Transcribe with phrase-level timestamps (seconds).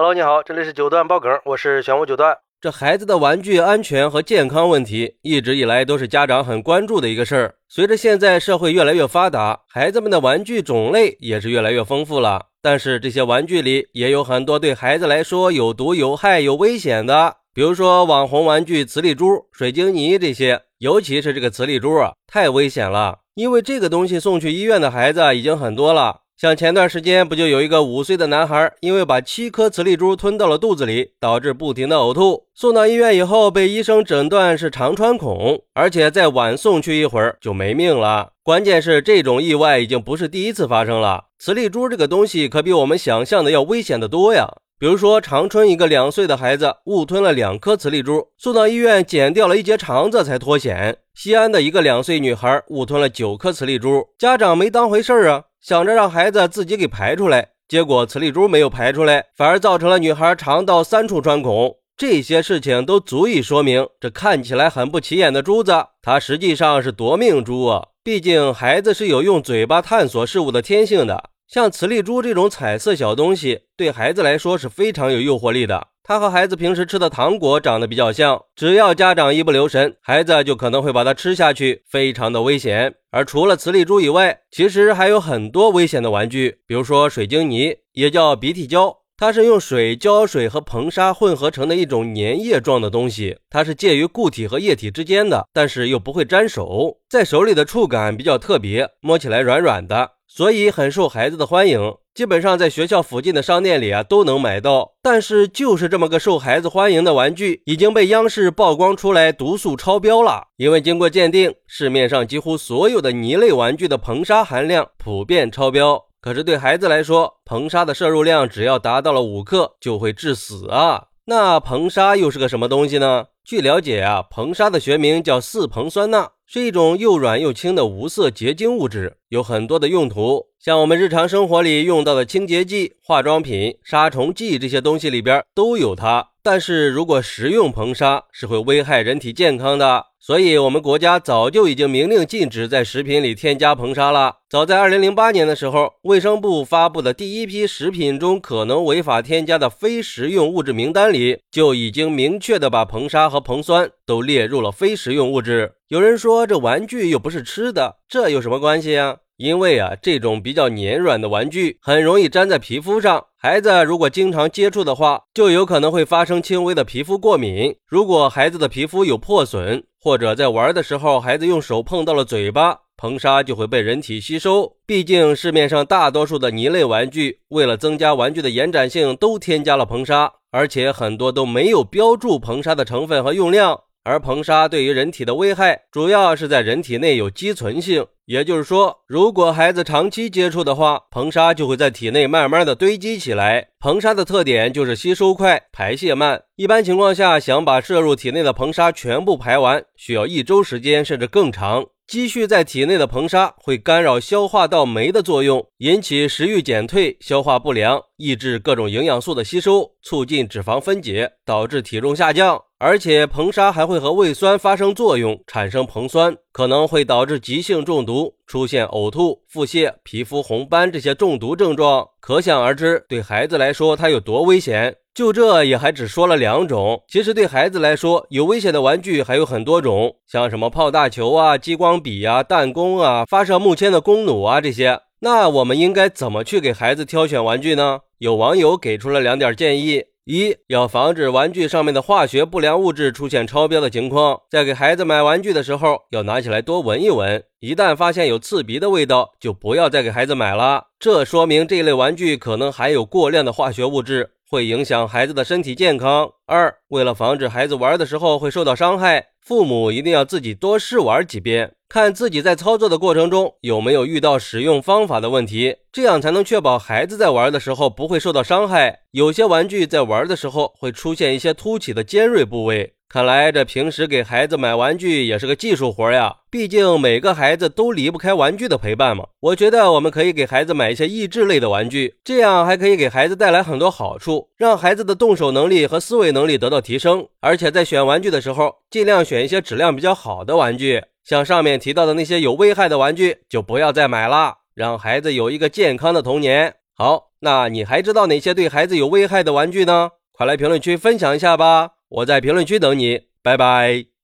[0.00, 2.38] Hello，你好，这里是九段爆梗，我是玄武九段。
[2.60, 7.56] 这孩子的玩具安全和健康问题，一直以来都是家长很关注的一个事儿。
[7.68, 12.40] 随着现在社会越来越发达，孩子们的玩具种类也是越来越丰富了。
[12.62, 20.62] 但是这些玩具里也有很多对孩子来说有毒、有害、有危险的，比如说网红玩具磁力珠、水晶泥这些。
[20.78, 26.20] 尤其是这个磁力珠啊，太危险了，因为这个东西送去医院的孩子已经很多了。
[26.40, 38.34] 像前段时间不就有一个五岁的男孩，因为把七颗磁力珠吞到了肚子里，导致不停的呕吐，送到医院以后被医生诊断是肠穿孔，而且再晚送去一会儿就没命了。
[38.44, 41.24] 关键是这种意外已经不是第一次发生了。
[41.40, 44.48] 磁力珠这个东西可比我们想象的要危险的多呀。
[44.78, 50.98] 比如说，长春一个两岁的孩子误吞了两颗磁力珠，送到医院剪掉了一截肠子才脱险。
[51.16, 55.42] 西安的一个两岁女孩误吞了九颗磁力珠，家长没当回事儿啊。
[55.60, 61.76] 想着让孩子自己给排出来，结果磁力珠没有排出来，反而造成了女孩肠道三处穿孔。
[61.96, 67.88] 这些事情都足以说明，这看起来很不起眼的珠子，它实际上是夺命珠啊！
[68.04, 71.30] 毕竟孩子是有用嘴巴探索事物的天性的。
[71.48, 75.88] 像磁力珠这种彩色小东西，对孩子来说是非常有诱惑力的。
[76.02, 82.94] 它和孩子平时吃的糖果长得比较像，只要家长一不留神，孩子就可能会把它吃下去，非常的危险。
[83.10, 100.17] 而除了磁力珠以外，其实还有很多危险的玩具，比如说水晶泥，也叫鼻涕胶，它是用水、胶水和硼砂混合成的一种粘液状的东西，它是介于固体和液体之间的，但是又不会粘手，在手里的触感比较特别，摸起来软软的。
[100.28, 104.92] 所以很受孩子的欢迎，基本上在学校附近的商店里啊都能买到。
[105.02, 110.48] 但是就是这么个受孩子欢迎的玩具，已经被央视曝光出来毒素超标了。
[110.56, 116.04] 因为经过鉴定，市面上几乎所有的泥类玩具的硼砂含量普遍超标。
[116.20, 121.06] 可是对孩子来说，硼砂的摄入量只要达到了五克就会致死啊。
[121.24, 123.26] 那硼砂又是个什么东西呢？
[123.48, 126.32] 据了解啊，硼砂的学名叫四硼酸钠。
[126.44, 136.30] 是一种又软又轻的无色结晶物质，有很多的用途，像我们日常生活里用到的清洁剂、化妆品、杀虫剂这些东西里边都有它。
[136.42, 144.38] 但是如果食用硼砂是会危害人体健康的，所以我们国家早就已经明令禁止在食品里添加硼砂了。
[144.48, 155.74] 早在二零零八年的时候，卫生部发布的第一批食品中可能违法添加的非食用物质名单里，就已经明确的把硼砂和硼酸都列入了非食用物质。
[155.86, 159.18] 有人说这玩具又不是吃的，这有什么关系呀？
[159.38, 167.76] 因为啊，这种比较粘软的玩具很容易粘在皮肤上，孩子如果经常接触的话，就有可能会发生轻微的皮肤过敏。
[167.86, 174.72] 如果孩子的皮肤有破损，或者在玩的时候孩子用手碰到了嘴巴，硼砂就会被人体吸收。
[174.84, 183.82] 毕竟市面上大多数的泥类玩具，为了增加玩具的延展性，都添加了硼砂，而且很多都没有标注硼砂的成分和用量。
[184.08, 193.68] 而硼砂对于人体的危害，主要是在人体内有积存性，也就是说，如果孩子长期接触的话，硼砂就会在体内慢慢的堆积起来。
[193.78, 196.40] 硼砂的特点就是吸收快，排泄慢。
[196.56, 201.84] 一般情况下，想把摄入体内的硼砂全部排完，需要一周时间，甚至更长。
[202.08, 212.58] 积蓄在体内的硼砂会干扰消化道酶的作用，引起食欲减退、消化不良，抑制各种营养素的吸收，促进脂肪分解，导致体重下降。
[212.78, 222.04] 而且硼砂还会和胃酸发生作用，产生硼酸，可能会导致急性中毒，出现呕吐、腹泻、皮肤红斑这些中毒症状。
[222.18, 224.96] 可想而知，对孩子来说它有多危险。
[225.14, 234.98] 就这也还只说了两种，其实对孩子来说，有危险的玩具还有很多种，像什么泡大球啊、激光笔啊、弹弓啊、发射木签的弓弩啊这些。
[235.20, 238.00] 那我们应该怎么去给孩子挑选玩具呢？
[238.18, 240.02] 有网友给出了两点建议。
[240.30, 250.88] 一要防止玩具上面的化学不良物质出现超标的情况，在给孩子买玩具的时候，要拿起来多闻一闻，一旦发现有刺鼻的味道，就不要再给孩子买了。
[251.00, 256.30] 这说明这类玩具可能含有过量的化学物质，会影响孩子的身体健康。
[256.44, 261.72] 二，为了防止孩子玩的时候会受到伤害，父母一定要自己多试玩几遍。
[261.90, 269.04] 看自己在操作的过程中有没有遇到使用方法的问题，这样才能确保孩子在玩的时候不会受到伤害。
[269.12, 276.36] 有些玩具在玩的时候会出现一些凸起的尖锐部位，看来这平时给孩子买玩具也是个技术活呀。
[276.50, 279.24] 毕竟每个孩子都离不开玩具的陪伴嘛。
[279.40, 287.26] 我觉得我们可以给孩子买一些益智类的玩具，这样还可以给孩子带来很多好处，让孩子的动手能力和思维能力得到提升。
[287.40, 291.02] 而且在选玩具的时候，尽量选一些质量比较好的玩具。
[291.24, 296.74] 像上面提到的那些有危害的玩具，就不要再买了，让孩子有一个健康的童年。
[296.94, 300.10] 好，那你还知道哪些对孩子有危害的玩具呢？
[300.32, 301.92] 快来评论区分享一下吧！
[302.08, 304.17] 我在评论区等你，拜拜。